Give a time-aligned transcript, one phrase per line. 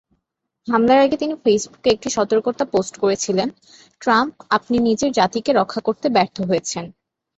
[0.67, 3.47] হামলার আগে তিনি ফেসবুকে একটি সতর্কতা পোস্ট করেছিলেন,
[4.01, 6.85] "ট্রাম্প আপনি নিজের জাতিকে রক্ষা করতে ব্যর্থ হয়েছেন"।